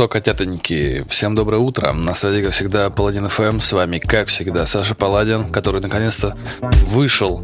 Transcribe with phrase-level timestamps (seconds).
[0.00, 1.92] что, котятоньки, всем доброе утро.
[1.92, 3.60] На связи, как всегда, Паладин ФМ.
[3.60, 6.38] С вами, как всегда, Саша Паладин, который наконец-то
[6.86, 7.42] вышел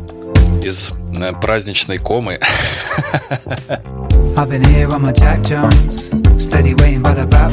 [0.63, 2.41] из э, праздничной комы.
[4.39, 6.09] I've been here on my Jack Jones,
[6.43, 7.53] steady waiting by the bat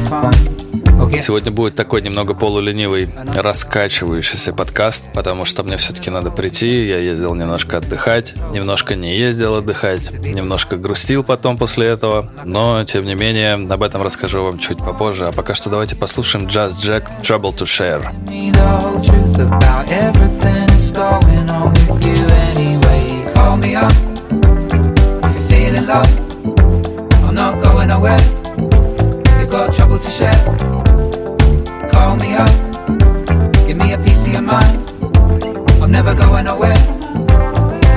[0.93, 1.21] phone.
[1.23, 6.85] Сегодня будет такой немного полуленивый, раскачивающийся подкаст, потому что мне все-таки надо прийти.
[6.87, 12.29] Я ездил немножко отдыхать, немножко не ездил отдыхать, немножко грустил потом после этого.
[12.43, 15.27] Но, тем не менее, об этом расскажу вам чуть попозже.
[15.27, 18.03] А пока что давайте послушаем Just Jack Trouble to Share.
[29.73, 30.72] trouble to share
[32.13, 32.49] call me up,
[33.65, 34.77] give me a piece of your mind.
[35.81, 36.77] I'm never going nowhere,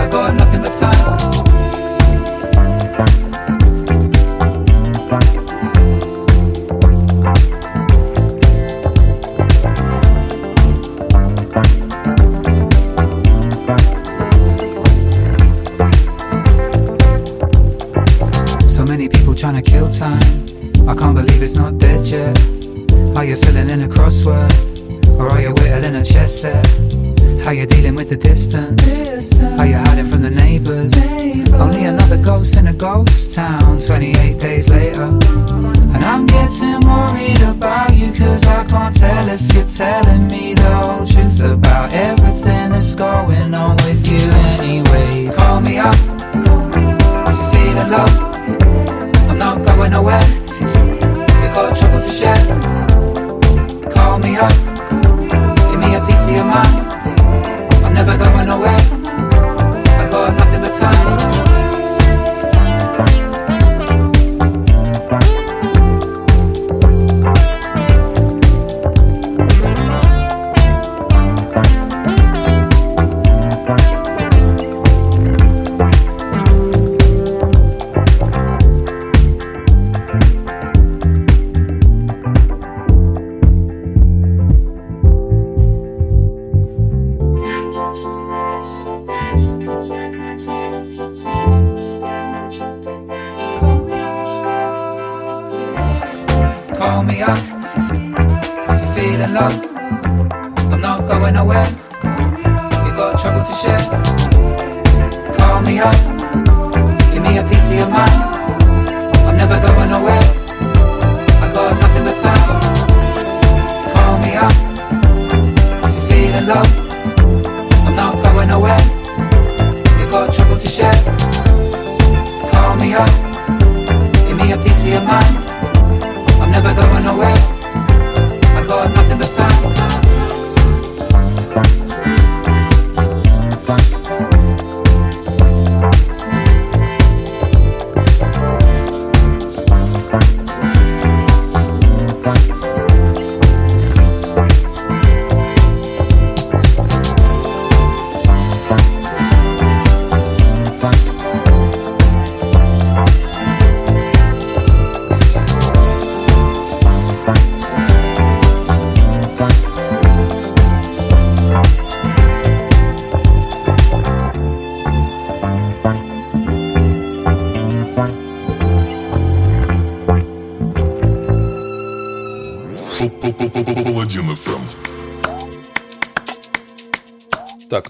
[0.00, 1.45] I've got nothing but time.
[28.16, 28.45] this.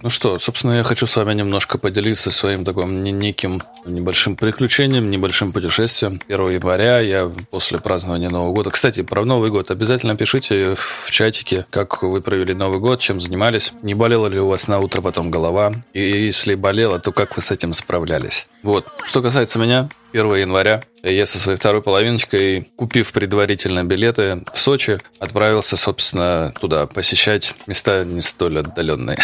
[0.03, 5.53] Ну что, собственно, я хочу с вами немножко поделиться своим таким неким небольшим приключением, небольшим
[5.53, 6.21] путешествием.
[6.28, 8.71] 1 января я после празднования Нового года...
[8.71, 13.72] Кстати, про Новый год обязательно пишите в чатике, как вы провели Новый год, чем занимались.
[13.83, 15.75] Не болела ли у вас на утро потом голова?
[15.92, 18.48] И если болела, то как вы с этим справлялись?
[18.63, 18.86] Вот.
[19.04, 24.98] Что касается меня, 1 января я со своей второй половиночкой, купив предварительно билеты в Сочи,
[25.20, 29.18] отправился, собственно, туда посещать места не столь отдаленные.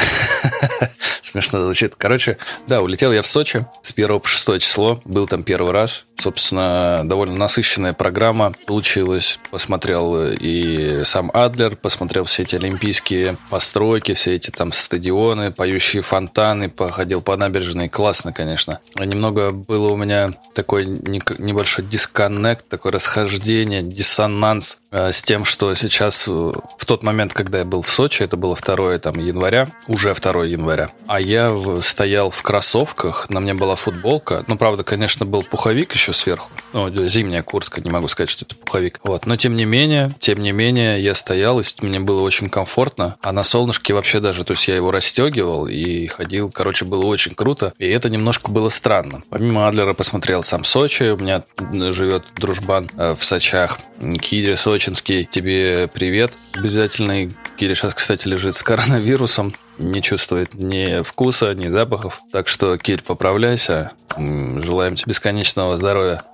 [1.23, 1.95] Смешно звучит.
[1.97, 2.37] Короче,
[2.67, 5.01] да, улетел я в Сочи с 1 по 6 число.
[5.05, 6.05] Был там первый раз.
[6.19, 9.39] Собственно, довольно насыщенная программа получилась.
[9.51, 16.69] Посмотрел и сам Адлер, посмотрел все эти олимпийские постройки, все эти там стадионы, поющие фонтаны,
[16.69, 17.89] походил по набережной.
[17.89, 18.81] Классно, конечно.
[19.01, 26.31] Немного было у меня такой небольшой дисконнект, такое расхождение, диссонанс с тем, что сейчас, э,
[26.31, 30.45] в тот момент, когда я был в Сочи, это было 2 там, января, уже 2
[30.45, 35.95] января, а я стоял в кроссовках, на мне была футболка, ну, правда, конечно, был пуховик
[35.95, 39.65] еще сверху, ну, зимняя куртка, не могу сказать, что это пуховик, вот, но тем не
[39.65, 44.21] менее, тем не менее, я стоял, и мне было очень комфортно, а на солнышке вообще
[44.21, 48.51] даже, то есть я его расстегивал и ходил, короче, было очень круто, и это немножко
[48.51, 49.23] было странно.
[49.31, 51.45] Помимо Адлера посмотрел сам Сочи, у меня
[51.93, 53.79] живет дружбан э, в Сочах,
[54.21, 57.31] Кири Сочинский, тебе привет обязательный.
[57.57, 62.21] Кири сейчас, кстати, лежит с коронавирусом, не чувствует ни вкуса, ни запахов.
[62.33, 63.93] Так что, Кирь, поправляйся.
[64.19, 66.25] Желаем тебе бесконечного здоровья.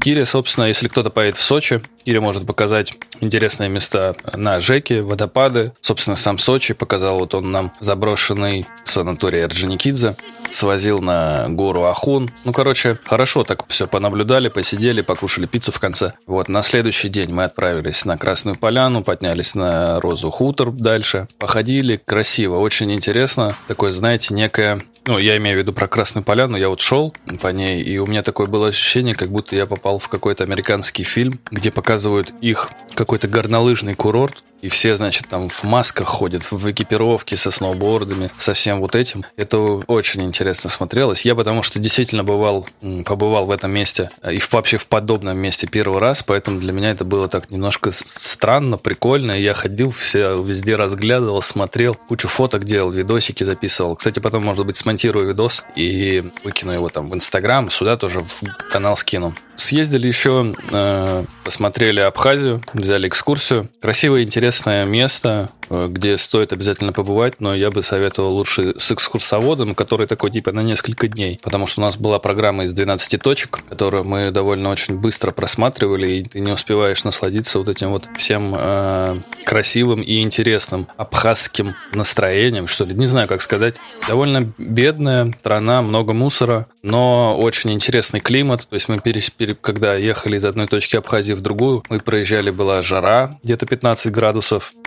[0.00, 5.72] Кире, собственно, если кто-то поедет в Сочи, Кире может показать интересные места на Жеке, водопады.
[5.80, 10.14] Собственно, сам Сочи показал вот он нам заброшенный санаторий Орджоникидзе.
[10.48, 12.30] Свозил на гору Ахун.
[12.44, 16.12] Ну, короче, хорошо так все понаблюдали, посидели, покушали пиццу в конце.
[16.28, 21.26] Вот, на следующий день мы отправились на Красную Поляну, поднялись на Розу Хутор дальше.
[21.40, 23.56] Походили, красиво, очень интересно.
[23.66, 26.56] Такое, знаете, некое ну, я имею в виду про Красную Поляну.
[26.56, 30.00] Я вот шел по ней, и у меня такое было ощущение, как будто я попал
[30.00, 31.95] в какой-то американский фильм, где показывают
[32.40, 38.30] их какой-то горнолыжный курорт, и все, значит, там в масках ходят, в экипировке со сноубордами,
[38.38, 39.22] со всем вот этим.
[39.36, 41.24] Это очень интересно смотрелось.
[41.24, 42.66] Я потому что действительно бывал,
[43.04, 46.90] побывал в этом месте э, и вообще в подобном месте первый раз, поэтому для меня
[46.90, 49.32] это было так немножко странно, прикольно.
[49.32, 53.96] Я ходил, все везде разглядывал, смотрел, кучу фоток делал, видосики записывал.
[53.96, 58.42] Кстати, потом, может быть, смонтирую видос и выкину его там в Инстаграм, сюда тоже в
[58.70, 59.34] канал скину.
[59.56, 63.70] Съездили еще, э, посмотрели Абхазию, взяли экскурсию.
[63.80, 69.74] Красивое, интересное место, э, где стоит обязательно побывать, но я бы советовал лучше с экскурсоводом,
[69.74, 73.58] который такой типа на несколько дней, потому что у нас была программа из 12 точек,
[73.68, 78.54] которую мы довольно очень быстро просматривали, и ты не успеваешь насладиться вот этим вот всем
[78.56, 83.74] э, красивым и интересным абхазским настроением, что ли, не знаю, как сказать.
[84.06, 90.36] Довольно бедная страна, много мусора, но очень интересный климат, то есть мы перес когда ехали
[90.36, 94.35] из одной точки Абхазии в другую, мы проезжали, была жара, где-то 15 градусов.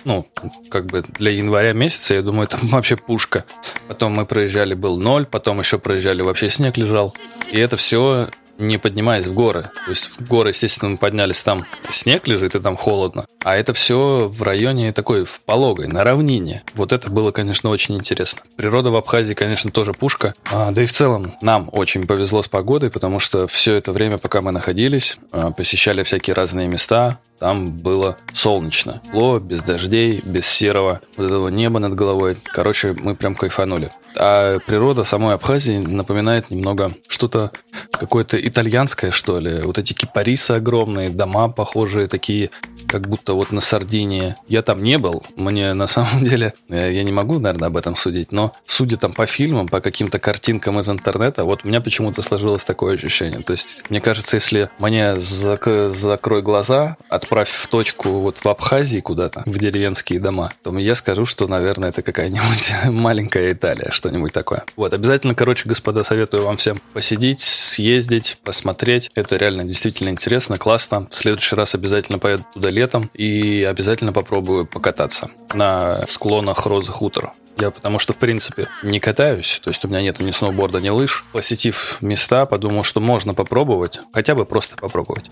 [0.06, 0.28] Ну,
[0.70, 3.46] как бы для января месяца, я думаю, это вообще пушка.
[3.88, 7.14] Потом мы проезжали, был ноль, потом еще проезжали, вообще снег лежал.
[7.52, 8.30] И это все
[8.60, 9.72] не поднимаясь в горы.
[9.86, 13.26] То есть в горы, естественно, мы поднялись, там снег лежит и там холодно.
[13.44, 16.62] А это все в районе такой, в пологой, на равнине.
[16.76, 18.42] Вот это было, конечно, очень интересно.
[18.58, 20.36] Природа в Абхазии, конечно, тоже пушка.
[20.52, 24.18] А, да и в целом нам очень повезло с погодой, потому что все это время,
[24.18, 29.02] пока мы находились, а, посещали всякие разные места, там было солнечно.
[29.06, 32.38] Тепло, без дождей, без серого вот этого неба над головой.
[32.44, 33.92] Короче, мы прям кайфанули.
[34.16, 37.52] А природа самой Абхазии напоминает немного что-то
[37.92, 39.62] какое-то итальянское, что ли.
[39.62, 42.50] Вот эти кипарисы огромные, дома похожие такие
[42.88, 44.36] как будто вот на Сардинии.
[44.48, 47.96] Я там не был, мне на самом деле, э, я не могу, наверное, об этом
[47.96, 52.22] судить, но судя там по фильмам, по каким-то картинкам из интернета, вот у меня почему-то
[52.22, 53.42] сложилось такое ощущение.
[53.42, 56.98] То есть, мне кажется, если мне зак- закрой глаза,
[57.30, 61.90] отправь в точку вот в Абхазии куда-то, в деревенские дома, то я скажу, что, наверное,
[61.90, 64.64] это какая-нибудь маленькая Италия, что-нибудь такое.
[64.76, 69.12] Вот, обязательно, короче, господа, советую вам всем посидеть, съездить, посмотреть.
[69.14, 71.08] Это реально действительно интересно, классно.
[71.12, 77.34] В следующий раз обязательно поеду туда летом и обязательно попробую покататься на склонах Розы Хутор.
[77.60, 80.90] Я потому что, в принципе, не катаюсь, то есть у меня нет ни сноуборда, ни
[80.90, 81.26] лыж.
[81.32, 85.30] Посетив места, подумал, что можно попробовать, хотя бы просто попробовать.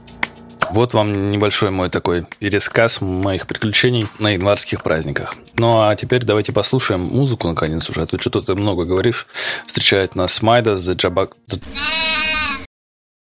[0.71, 5.35] Вот вам небольшой мой такой пересказ моих приключений на январских праздниках.
[5.55, 9.27] Ну а теперь давайте послушаем музыку наконец уже, а то что-то ты много говоришь.
[9.65, 11.33] Встречает нас Майдас, The Jabak...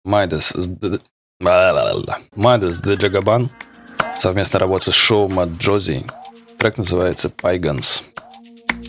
[0.03, 0.53] Майдас...
[2.35, 3.49] Майдас, The Jagaban
[4.19, 6.03] совместная работа с шоу Мад Джози.
[6.57, 8.03] Трек называется Pagans.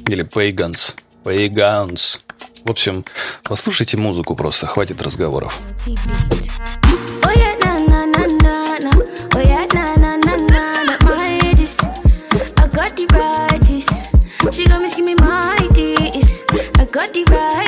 [0.09, 0.97] Или Pagans.
[1.25, 2.21] Pagans.
[2.65, 3.05] В общем,
[3.43, 5.61] послушайте музыку просто, хватит разговоров.
[14.53, 16.35] She gon' miss give me my days.
[16.79, 17.66] I got the right.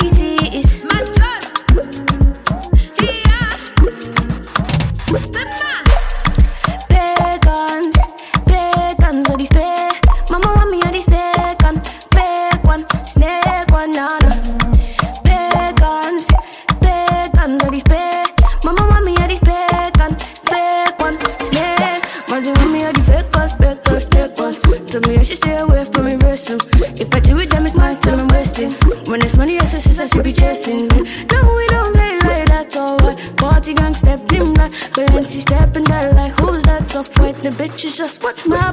[25.29, 26.57] She stay away from me, wrestle.
[26.97, 28.71] If I deal with them, it's my time I'm wasting.
[29.05, 30.87] When there's money, I says I should be chasing.
[30.87, 33.37] No, we don't play like that, alright.
[33.37, 35.45] Party gang stepped in like Balenci
[35.77, 37.35] in there like who's that tough white?
[37.43, 38.71] The bitches just watch my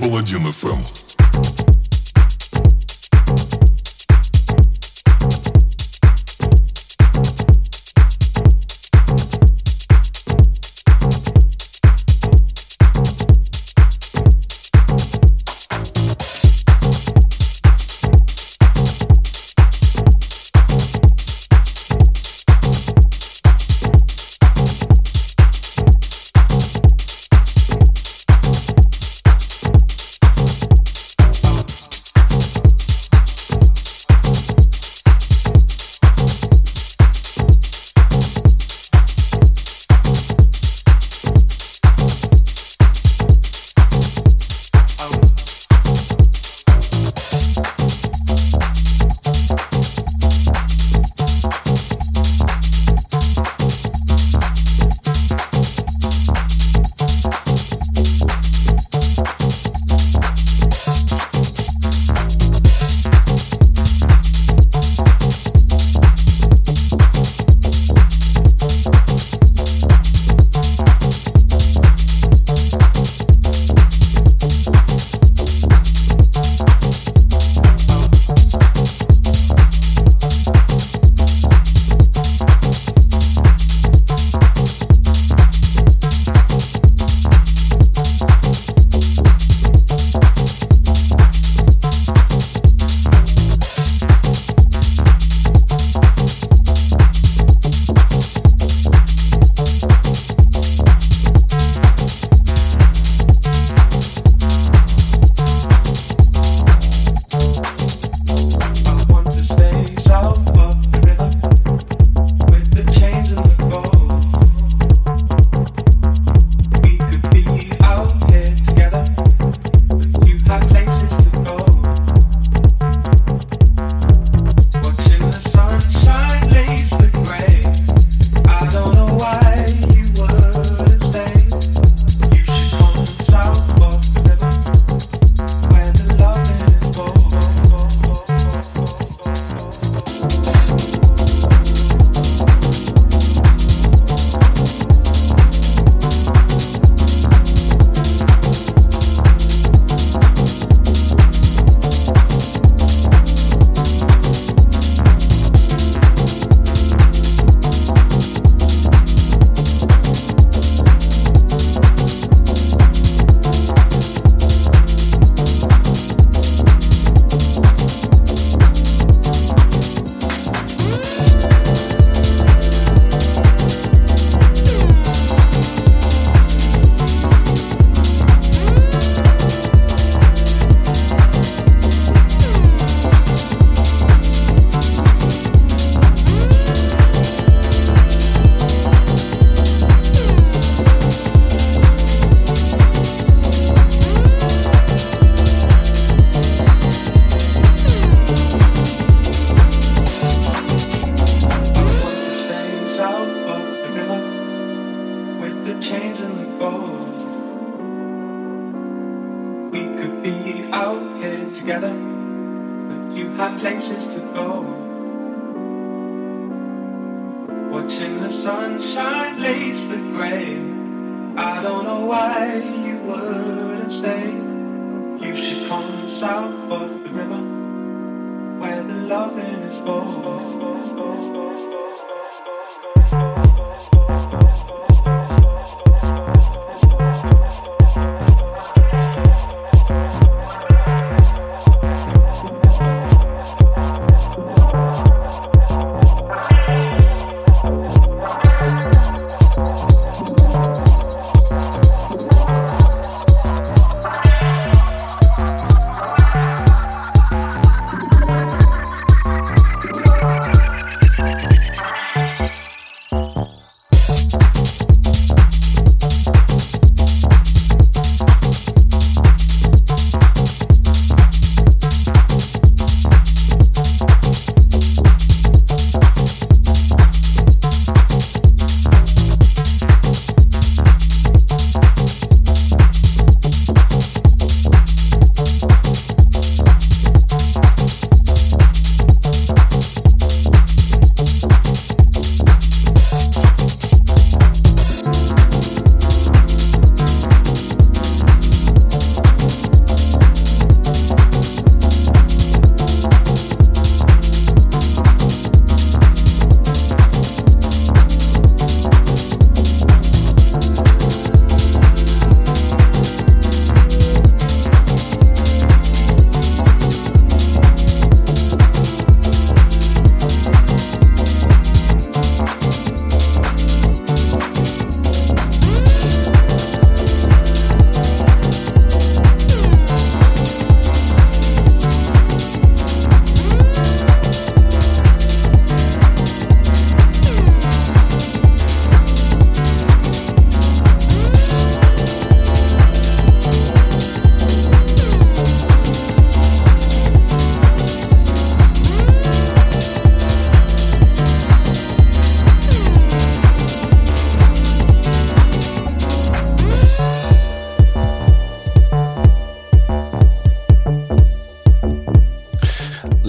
[0.00, 1.09] Паладин ФМ.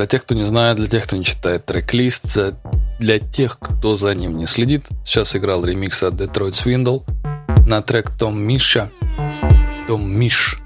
[0.01, 2.35] Для тех, кто не знает, для тех, кто не читает трек-лист,
[2.97, 7.03] для тех, кто за ним не следит, сейчас играл ремикс от Detroit Swindle
[7.67, 8.89] на трек Том Миша.
[9.87, 10.57] Том Миш.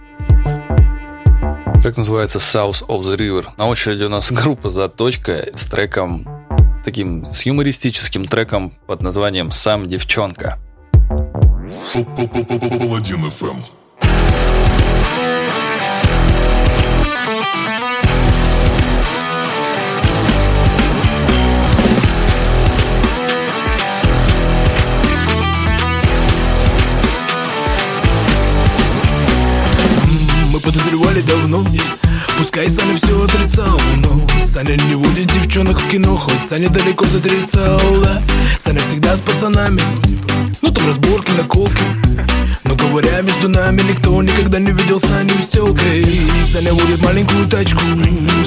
[1.81, 3.47] Трек называется South of the River.
[3.57, 6.25] На очереди у нас группа «Заточка» с треком
[6.85, 10.57] таким, с юмористическим треком под названием «Сам девчонка».
[11.91, 13.65] Паладин FM.
[30.65, 31.63] Подозревали давно.
[32.37, 37.21] Пускай Саня все отрицал, но Саня не водит девчонок в кино Хоть Саня далеко за
[37.21, 38.21] 30, да.
[38.59, 39.79] Саня всегда с пацанами
[40.61, 41.83] Ну там разборки, наколки
[42.65, 46.03] но говоря между нами, никто никогда не видел Саню с телкой
[46.51, 47.81] Саня водит маленькую тачку.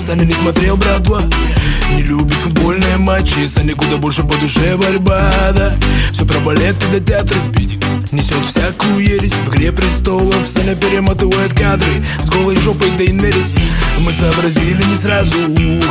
[0.04, 1.34] Саня не смотрел «Брат-2»
[1.94, 3.46] Не любит футбольные матчи.
[3.46, 5.76] Саня куда больше по душе борьба, да.
[6.12, 7.40] Все про балеты до театра
[8.10, 9.34] Несет всякую ересь.
[9.34, 12.04] В игре престолов Саня перематывает кадры.
[12.20, 13.54] С голой жопой Дейнерис
[14.00, 15.36] Мы сообразили не сразу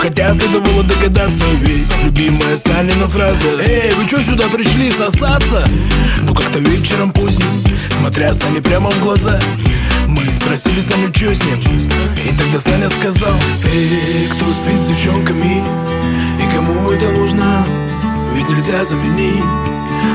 [0.02, 1.46] Хотя следовало догадаться.
[1.62, 3.48] Ведь любимая Санина фраза.
[3.60, 5.64] Эй, вы что сюда пришли сосаться?
[6.22, 9.40] Ну как-то вечером поздним Смотря Сане прямо в глаза.
[10.08, 11.60] Мы спросили Саню, что с ним?
[11.60, 15.64] И тогда Саня сказал Эй, кто спит с девчонками?
[16.42, 17.66] И кому это нужно?
[18.34, 19.44] Ведь нельзя заменить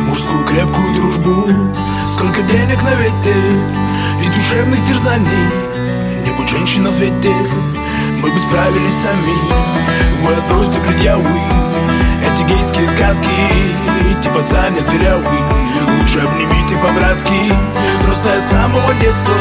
[0.07, 1.73] Мужскую крепкую дружбу.
[2.07, 3.35] Сколько денег на ветте
[4.23, 5.73] И душевных терзаний.
[6.25, 7.35] Не будь женщин на свете
[8.23, 11.25] Мы бы справились сами Вы отбросьте предъявы
[12.25, 13.27] Эти гейские сказки
[14.23, 15.62] Типа Саня дырявый
[16.03, 17.55] Лучше обнимите по-братски.
[18.03, 19.35] Просто я с самого детства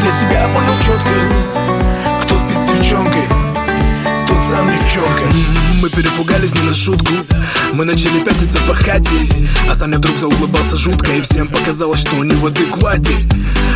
[0.00, 3.22] Для себя понял четко Кто спит с девчонкой
[4.28, 5.22] Тот сам девчонка.
[5.82, 7.12] Мы перепугались не на шутку.
[7.72, 9.28] Мы начали пятиться по хате.
[9.68, 13.28] А Саня вдруг заулыбался жутко И всем показалось, что у него адеквате.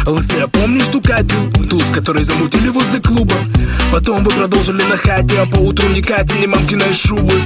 [0.07, 1.51] Лысый, а помнишь ту Катю?
[1.69, 3.35] Ту, с которой замутили возле клуба.
[3.91, 7.43] Потом вы продолжили на хате А по утру ни Кати, ни мамкиной шубы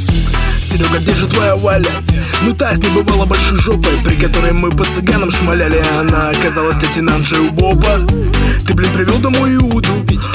[0.70, 1.90] Серега, где же твоя Валя?
[2.42, 6.30] Ну та с не бывала большой жопой При которой мы по цыганам шмаляли А она
[6.30, 7.98] оказалась лейтенант у Боба.
[8.66, 9.90] Ты, блин, привел домой Иуду?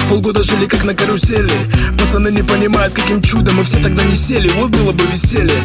[0.09, 1.53] Полгода жили как на карусели.
[1.97, 5.63] Пацаны не понимают, каким чудом Мы все тогда не сели, вот было бы веселье.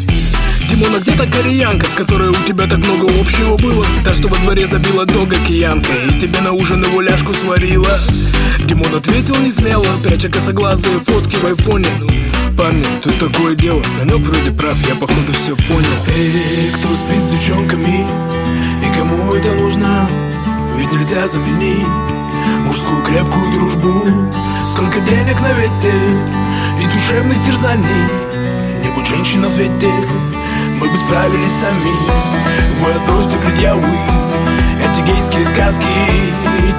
[0.69, 3.85] Димона, где та кореянка, с которой у тебя так много общего было?
[4.05, 7.99] Та, что во дворе забила дога киянка И тебе на ужин его ляжку сварила.
[8.67, 11.89] Димон ответил не смело, пряча косоглазые фотки в айфоне
[12.57, 15.97] Парни, тут такое дело, Санек вроде прав, я походу все понял.
[16.17, 18.07] Эй, кто спит с девчонками?
[18.85, 20.09] И кому это нужно?
[20.77, 21.87] Ведь нельзя заменить
[22.65, 24.31] мужскую крепкую дружбу.
[24.65, 26.01] Сколько денег на ветер
[26.81, 28.31] и душевных терзаний.
[28.83, 29.93] Не будь на свете,
[30.81, 32.31] мы бы справились сами.
[32.83, 33.83] Вы отбросьте предъявы,
[34.83, 35.85] эти гейские сказки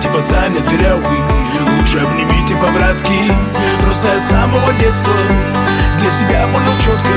[0.01, 1.40] Типа Саня дырявый,
[1.81, 3.31] лучше обнимите по-братски
[3.81, 5.13] Просто я с самого детства
[5.99, 7.09] для себя понял четко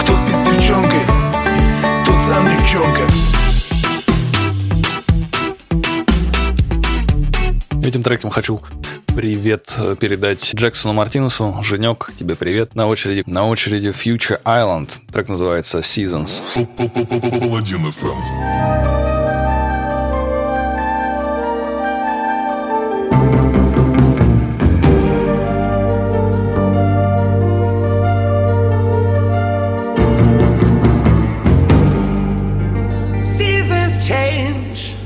[0.00, 1.00] Кто спит с девчонкой,
[2.06, 3.02] тот сам девчонка
[7.86, 8.60] Этим треком хочу
[9.06, 11.58] привет передать Джексону Мартинесу.
[11.62, 12.74] Женек, тебе привет.
[12.76, 14.90] На очереди, на очереди Future Island.
[15.12, 16.42] Трек называется Seasons.
[17.96, 18.89] FM.
[34.10, 34.96] Change,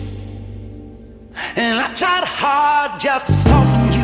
[1.56, 4.03] and I tried hard just to soften you.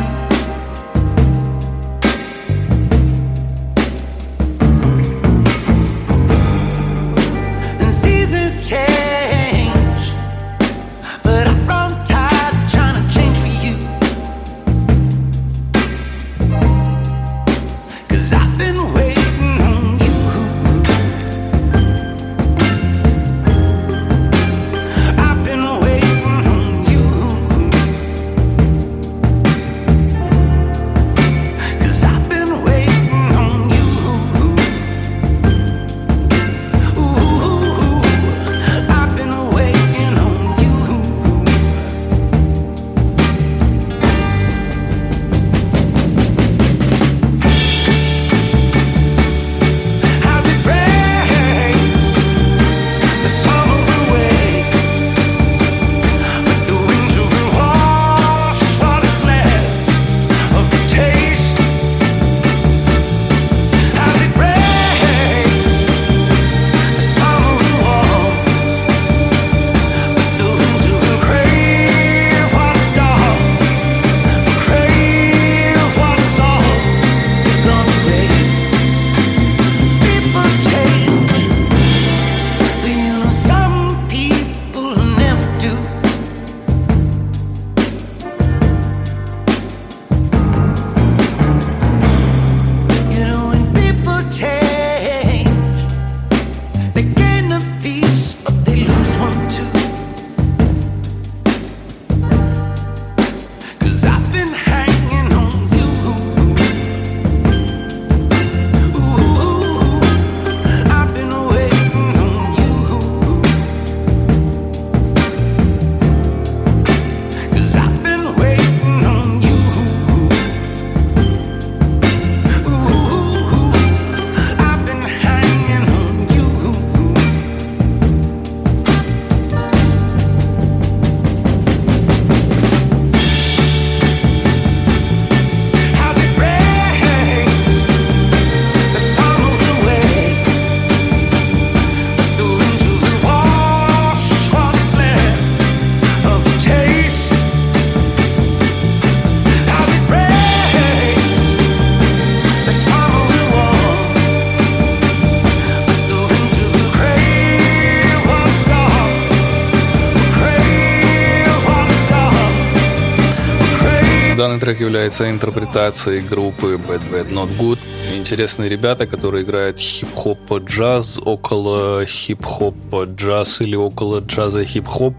[164.61, 164.71] Crave.
[164.71, 167.79] Данный трек является интерпретацией группы Bad Bad Not Good.
[168.15, 172.75] Интересные ребята, которые играют хип-хоп джаз, около хип-хоп
[173.15, 175.15] джаз или около джаза хип-хоп.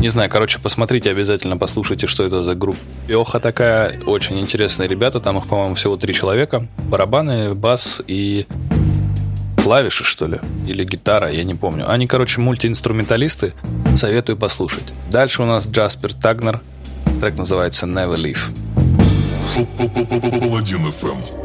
[0.00, 4.00] Не знаю, короче, посмотрите обязательно, послушайте, что это за группеха такая.
[4.06, 6.66] Очень интересные ребята, там их, по-моему, всего три человека.
[6.88, 8.46] Барабаны, бас и
[9.62, 11.88] клавиши, что ли, или гитара, я не помню.
[11.88, 13.52] Они, короче, мультиинструменталисты,
[13.96, 14.92] советую послушать.
[15.10, 16.60] Дальше у нас Джаспер Тагнер,
[17.20, 18.61] трек называется Never Leave.
[19.52, 21.41] Паладин FM.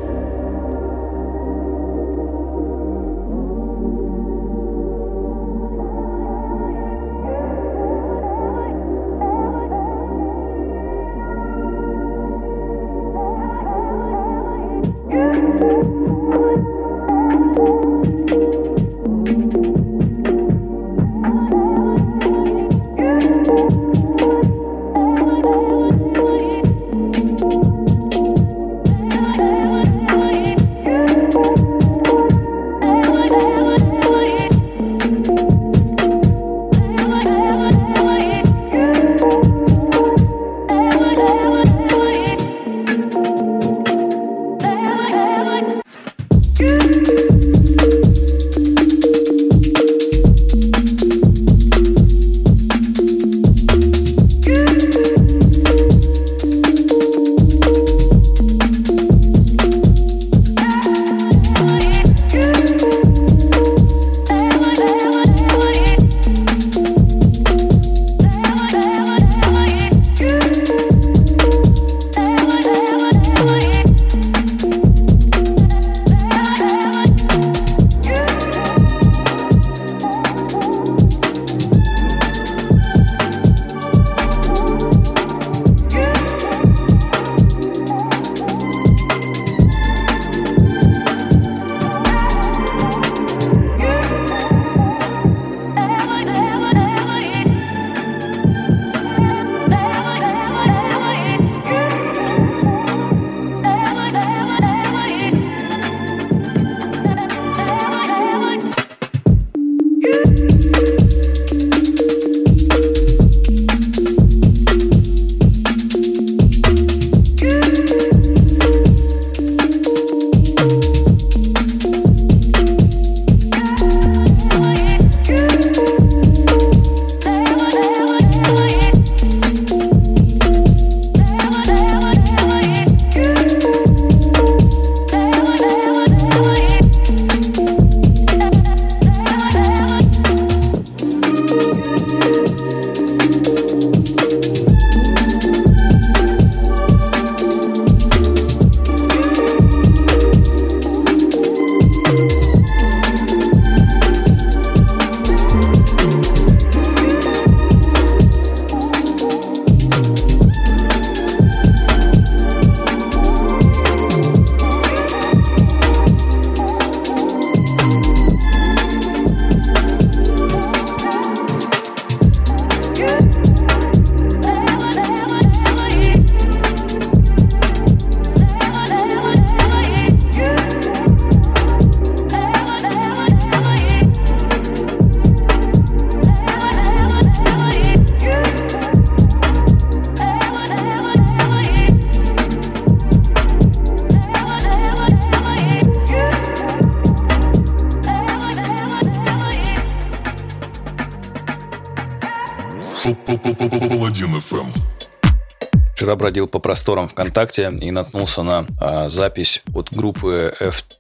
[206.18, 210.54] Бродил по просторам ВКонтакте и наткнулся на а, запись от группы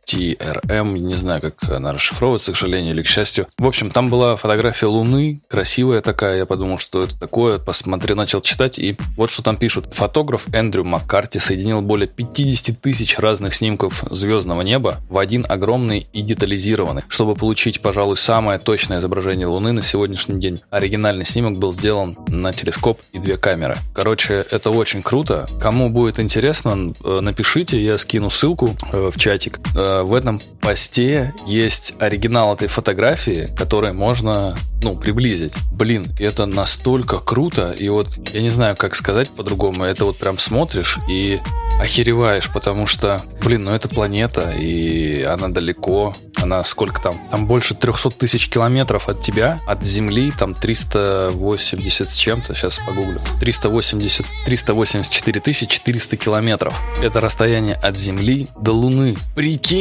[0.07, 0.97] FTRM.
[0.97, 3.47] Не знаю, как она расшифровывается, к сожалению или к счастью.
[3.57, 6.37] В общем, там была фотография Луны, красивая такая.
[6.37, 7.59] Я подумал, что это такое.
[7.59, 9.93] Посмотрел, начал читать, и вот что там пишут.
[9.93, 16.21] Фотограф Эндрю Маккарти соединил более 50 тысяч разных снимков звездного неба в один огромный и
[16.21, 20.61] детализированный, чтобы получить, пожалуй, самое точное изображение Луны на сегодняшний день.
[20.69, 23.77] Оригинальный снимок был сделан на телескоп и две камеры.
[23.93, 25.47] Короче, это очень круто.
[25.59, 29.59] Кому будет интересно, э, напишите, я скину ссылку э, в чатик.
[30.03, 35.53] В этом посте есть оригинал этой фотографии, который можно, ну, приблизить.
[35.71, 40.37] Блин, это настолько круто, и вот я не знаю, как сказать по-другому, это вот прям
[40.37, 41.39] смотришь и
[41.79, 47.19] охереваешь, потому что, блин, ну это планета, и она далеко, она сколько там?
[47.29, 53.19] Там больше 300 тысяч километров от тебя, от Земли, там 380 с чем-то, сейчас погуглю.
[53.39, 56.79] 380, 384 тысячи 400 километров.
[57.01, 59.17] Это расстояние от Земли до Луны.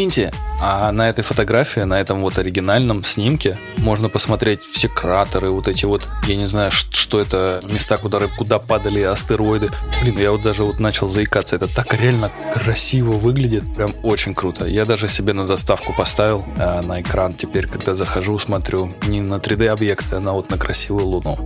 [0.07, 0.33] Прикиньте!
[0.61, 5.85] А на этой фотографии, на этом вот оригинальном снимке можно посмотреть все кратеры, вот эти
[5.85, 9.71] вот, я не знаю, что это, места, куда, куда падали астероиды.
[10.01, 11.57] Блин, я вот даже вот начал заикаться.
[11.57, 13.64] Это так реально красиво выглядит.
[13.75, 14.64] Прям очень круто.
[14.64, 17.35] Я даже себе на заставку поставил а, на экран.
[17.35, 21.37] Теперь, когда захожу, смотрю не на 3D-объекты, а на вот на красивую луну.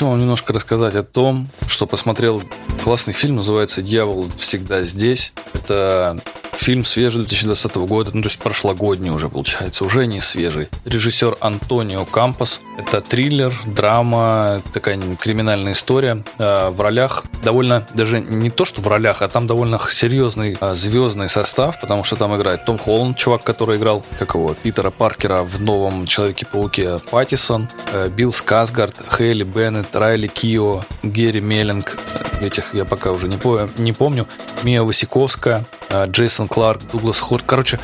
[0.00, 2.42] Хочу вам немножко рассказать о том, что посмотрел
[2.82, 5.34] классный фильм, называется «Дьявол всегда здесь».
[5.52, 6.18] Это
[6.60, 10.68] фильм свежий 2020 года, ну то есть прошлогодний уже получается, уже не свежий.
[10.84, 12.60] Режиссер Антонио Кампос.
[12.78, 16.22] Это триллер, драма, такая криминальная история.
[16.38, 20.72] Э, В ролях довольно, даже не то, что в ролях, а там довольно серьезный э,
[20.74, 25.42] звездный состав, потому что там играет Том Холланд, чувак, который играл, как его, Питера Паркера
[25.42, 31.96] в новом Человеке-пауке Паттисон, э, Билл Сказгард, Хейли Беннет, Райли Кио, Герри Меллинг,
[32.40, 34.26] этих я пока уже не, по- не помню,
[34.62, 35.64] Мия Васиковская,
[36.06, 37.44] Джейсон Кларк, Дуглас Хорт.
[37.46, 37.78] Короче,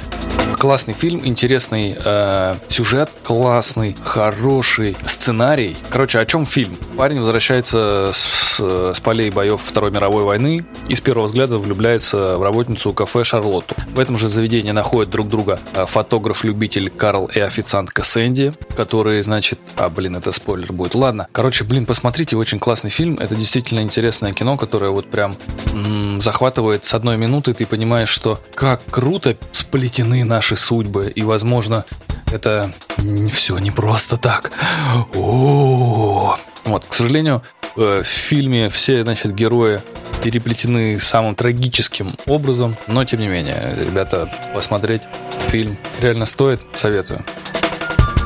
[0.58, 5.76] классный фильм, интересный э, сюжет, классный, хороший сценарий.
[5.90, 6.76] Короче, о чем фильм?
[6.96, 8.16] Парень возвращается с,
[8.56, 13.24] с- с полей боев Второй мировой войны и с первого взгляда влюбляется в работницу кафе
[13.24, 13.74] Шарлотту.
[13.94, 19.58] В этом же заведении находят друг друга э, фотограф-любитель Карл и официантка Сэнди, которые, значит...
[19.76, 20.94] А, блин, это спойлер будет.
[20.94, 21.28] Ладно.
[21.32, 23.16] Короче, блин, посмотрите, очень классный фильм.
[23.20, 25.34] Это действительно интересное кино, которое вот прям
[25.72, 27.52] м, захватывает с одной минуты.
[27.52, 31.10] Ты понимаешь, что как круто сплетены наши судьбы.
[31.14, 31.84] И, возможно,
[32.32, 32.70] это
[33.32, 34.52] все не просто так.
[35.14, 37.42] О, Вот, к сожалению,
[37.76, 39.80] э, в фильме все, значит, герои
[40.22, 45.02] переплетены самым трагическим образом, но тем не менее, ребята, посмотреть
[45.48, 47.24] фильм реально стоит, советую.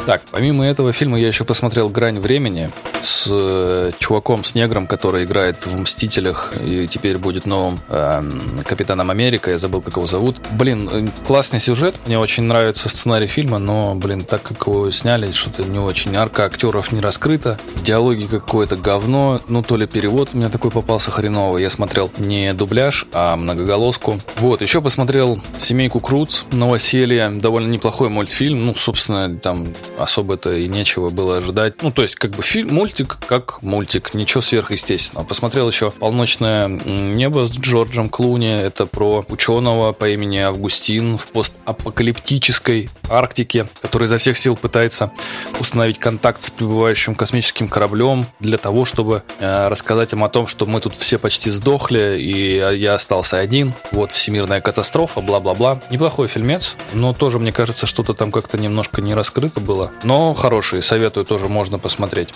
[0.06, 2.70] Так, помимо этого фильма я еще посмотрел «Грань времени»
[3.02, 9.10] с э, чуваком, с негром, который играет в «Мстителях» и теперь будет новым эм, Капитаном
[9.10, 9.50] Америка.
[9.50, 10.36] Я забыл, как его зовут.
[10.52, 11.94] Блин, э, классный сюжет.
[12.06, 16.16] Мне очень нравится сценарий фильма, но, блин, так как его сняли, что-то не очень.
[16.16, 17.58] Арка актеров не раскрыта.
[17.82, 19.40] Диалоги какое-то говно.
[19.48, 21.62] Ну, то ли перевод у меня такой попался хреновый.
[21.62, 24.18] Я смотрел не дубляж, а многоголоску.
[24.36, 27.30] Вот, еще посмотрел «Семейку Круц», «Новоселье».
[27.30, 28.66] Довольно неплохой мультфильм.
[28.66, 31.82] Ну, собственно, там особо-то и нечего было ожидать.
[31.82, 35.24] Ну, то есть, как бы фильм, мультик как мультик, ничего сверхъестественного.
[35.24, 38.52] Посмотрел еще «Полночное небо» с Джорджем Клуни.
[38.52, 45.12] Это про ученого по имени Августин в постапокалиптической Арктике, который изо всех сил пытается
[45.60, 50.66] установить контакт с прибывающим космическим кораблем для того, чтобы э, рассказать им о том, что
[50.66, 53.72] мы тут все почти сдохли, и я остался один.
[53.92, 55.80] Вот всемирная катастрофа, бла-бла-бла.
[55.92, 59.92] Неплохой фильмец, но тоже, мне кажется, что-то там как-то немножко не раскрыто было.
[60.02, 62.30] Но хороший, советую, тоже можно посмотреть.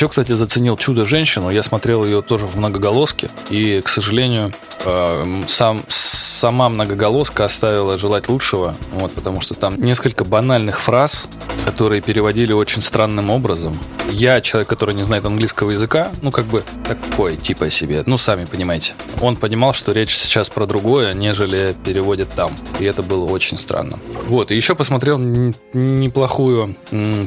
[0.00, 1.50] Еще, кстати, заценил «Чудо-женщину».
[1.50, 3.28] Я смотрел ее тоже в многоголоске.
[3.50, 4.54] И, к сожалению,
[4.86, 8.74] э, сам, сама многоголоска оставила желать лучшего.
[8.92, 11.28] Вот, потому что там несколько банальных фраз,
[11.66, 13.78] которые переводили очень странным образом.
[14.08, 18.46] Я, человек, который не знает английского языка, ну, как бы такой, типа себе, ну, сами
[18.46, 18.94] понимаете.
[19.20, 22.52] Он понимал, что речь сейчас про другое, нежели переводит там.
[22.78, 23.98] И это было очень странно.
[24.26, 26.74] Вот, и еще посмотрел неплохую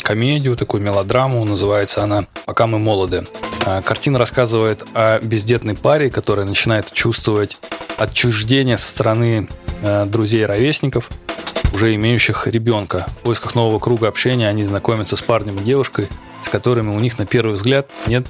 [0.01, 3.25] комедию, такую мелодраму, называется она «Пока мы молоды».
[3.65, 7.57] А, Картина рассказывает о бездетной паре, которая начинает чувствовать
[7.97, 9.47] отчуждение со стороны
[9.81, 11.09] э, друзей и ровесников,
[11.73, 13.05] уже имеющих ребенка.
[13.21, 16.07] В поисках нового круга общения они знакомятся с парнем и девушкой,
[16.43, 18.25] с которыми у них на первый взгляд нет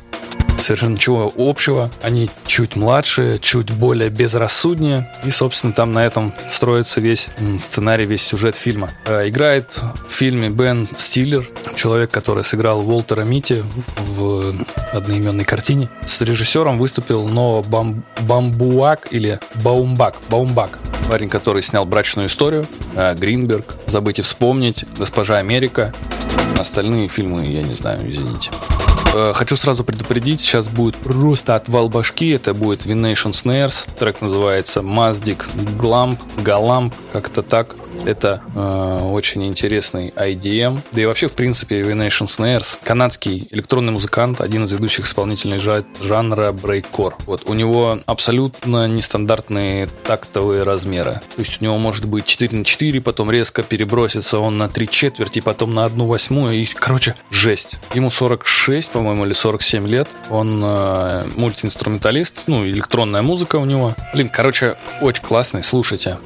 [0.64, 1.90] совершенно ничего общего.
[2.02, 5.12] Они чуть младше, чуть более безрассуднее.
[5.24, 8.90] И, собственно, там на этом строится весь сценарий, весь сюжет фильма.
[9.06, 13.64] Э, Играет в фильме Бен Стиллер, человек, который сыграл Уолтера Мити
[13.98, 14.56] в
[14.92, 15.90] одноименной картине.
[16.06, 20.16] С режиссером выступил Ноа Бам- Бамбуак или Баумбак.
[20.30, 20.80] Баумбак.
[21.10, 25.94] Парень, который снял «Брачную историю», э, «Гринберг», «Забыть и вспомнить», «Госпожа Америка».
[26.58, 28.52] Остальные фильмы, я не знаю, извините.
[29.14, 32.30] Э, Хочу сразу предупредить, сейчас будет просто отвал башки.
[32.32, 33.88] Это будет V-Nation Snares.
[33.98, 35.46] Трек называется Mazdik
[35.78, 37.76] Glamp, Galamp, как-то так.
[38.06, 40.80] Это э, очень интересный IDM.
[40.92, 45.86] Да и вообще, в принципе, V-Nation Snares, канадский электронный музыкант, один из ведущих исполнителей жа-
[46.02, 47.16] жанра брейккор.
[47.26, 51.14] Вот, у него абсолютно нестандартные тактовые размеры.
[51.36, 54.88] То есть у него может быть 4 на 4, потом резко перебросится он на 3
[54.90, 56.56] четверти, потом на 1 восьмую.
[56.56, 57.80] И, короче, жесть.
[57.94, 60.08] Ему 46, по-моему, или 47 лет.
[60.30, 63.96] Он э, мультиинструменталист, ну, электронная музыка у него.
[64.14, 66.18] Блин, короче, очень классный, слушайте.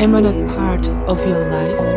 [0.00, 1.87] imminent part of your life?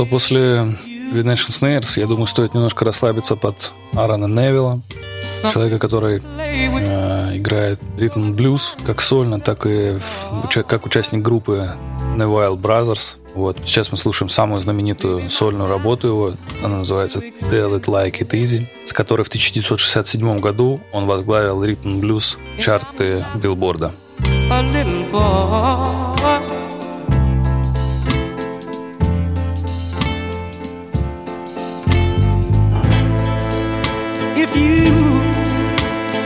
[0.00, 0.76] Что, после
[1.12, 4.80] Vidnation Snares, я думаю, стоит немножко расслабиться под Аарона Невилла,
[5.52, 11.72] человека, который э, играет ритм блюз как сольно, так и в- как участник группы
[12.16, 13.16] Neville Brothers.
[13.34, 13.58] Вот.
[13.66, 16.32] Сейчас мы слушаем самую знаменитую сольную работу его.
[16.64, 22.00] Она называется Tell It Like It Easy, с которой в 1967 году он возглавил ритм
[22.00, 23.92] блюз чарты билборда.
[24.50, 26.59] a little boy.
[34.54, 35.20] You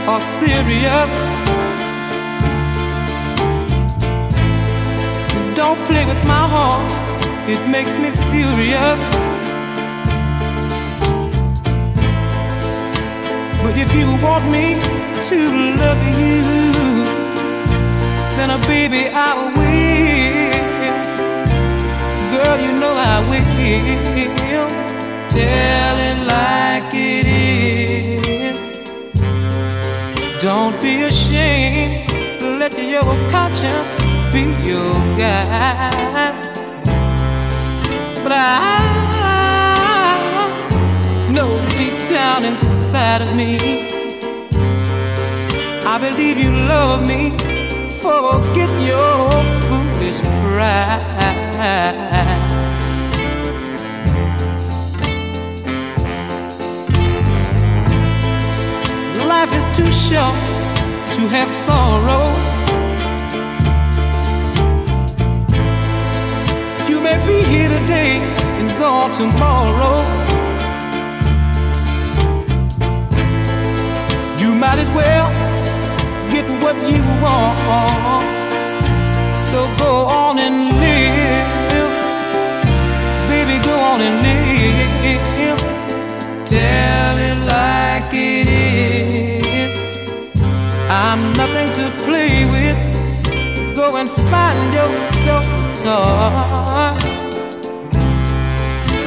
[0.07, 1.11] are serious,
[5.55, 6.89] don't play with my heart,
[7.49, 8.99] it makes me furious.
[13.63, 14.75] But if you want me
[15.29, 15.37] to
[15.81, 17.03] love you,
[18.35, 19.55] then a baby I will.
[22.31, 23.45] Girl, you know I will.
[25.35, 27.54] Tell it like it is.
[30.57, 32.09] Don't be ashamed.
[32.41, 33.91] Let your conscience
[34.31, 36.33] be your guide.
[38.23, 38.39] But I
[41.29, 43.57] know deep down inside of me,
[45.93, 47.31] I believe you love me.
[47.99, 49.29] Forget your
[49.65, 51.25] foolish pride.
[59.27, 60.44] Life is too short
[61.15, 62.25] to have sorrow.
[66.89, 68.17] You may be here today
[68.59, 69.95] and gone tomorrow.
[74.41, 75.31] You might as well
[76.33, 78.25] get what you want.
[79.49, 81.91] So go on and live.
[83.29, 85.59] Baby, go on and live.
[86.45, 89.24] Tell it like it is.
[91.14, 92.76] I'm nothing to play with.
[93.76, 96.94] Go and find yourself a toy.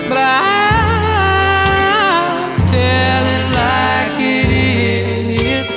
[0.08, 0.32] But I
[2.72, 5.68] tell it like it is.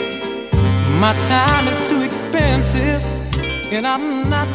[0.91, 3.03] My time is too expensive,
[3.73, 4.49] and I'm not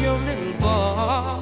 [0.00, 1.36] your little boy.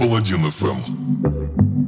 [0.00, 1.87] Паладин FM.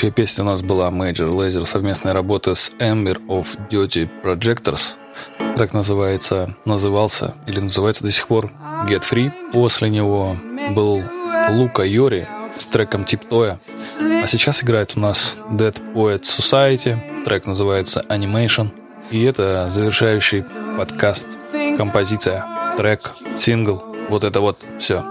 [0.00, 4.94] Следующая песня у нас была Major Laser, совместная работа с Ember of Duty Projectors.
[5.54, 8.50] Трек называется, назывался или называется до сих пор
[8.88, 9.30] Get Free.
[9.52, 10.38] После него
[10.70, 11.02] был
[11.50, 12.26] Лука Йори
[12.56, 13.60] с треком Типтоя.
[14.22, 16.96] А сейчас играет у нас Dead Poet Society.
[17.26, 18.70] Трек называется Animation.
[19.10, 20.46] И это завершающий
[20.78, 21.26] подкаст
[21.76, 22.46] композиция,
[22.78, 23.84] трек, сингл.
[24.08, 25.04] Вот это вот все.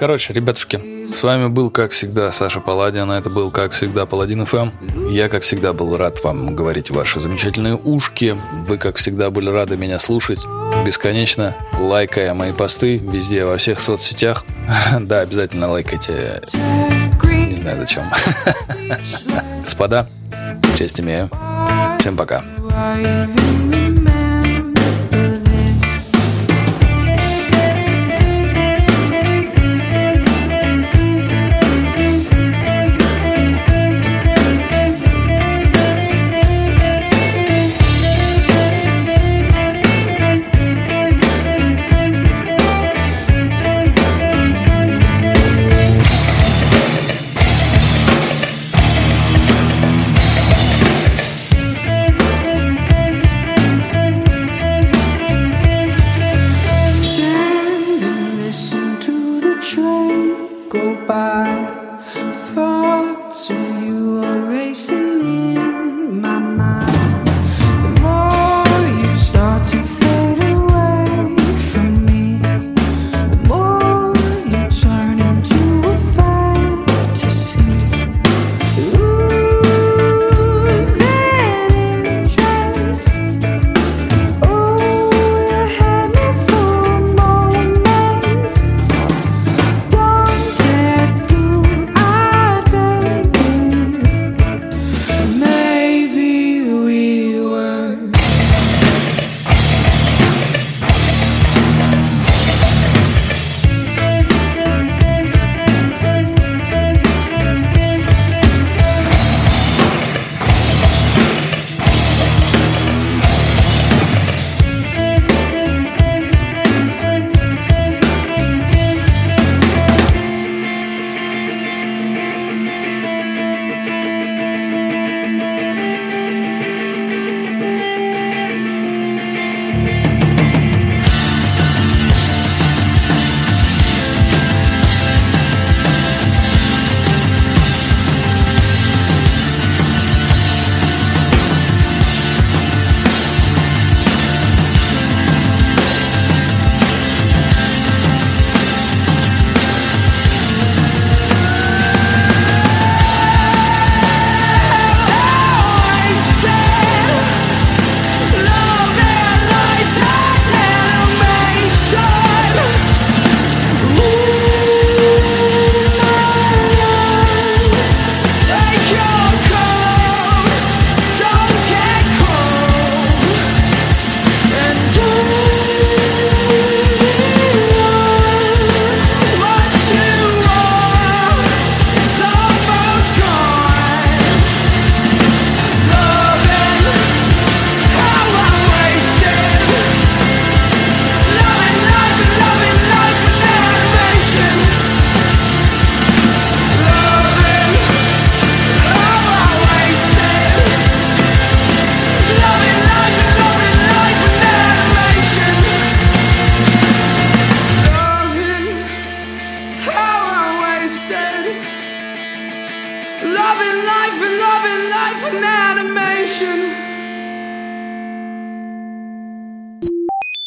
[0.00, 3.10] Короче, ребятушки, с вами был, как всегда, Саша Паладин.
[3.10, 4.70] А это был, как всегда, Паладин ФМ.
[5.08, 8.36] Я, как всегда, был рад вам говорить ваши замечательные ушки.
[8.66, 10.40] Вы, как всегда, были рады меня слушать
[10.84, 14.44] бесконечно, лайкая мои посты везде, во всех соцсетях.
[15.00, 16.40] Да, обязательно лайкайте.
[16.52, 18.04] Не знаю зачем.
[19.64, 20.08] Господа,
[20.78, 21.30] честь имею.
[21.98, 22.42] Всем пока.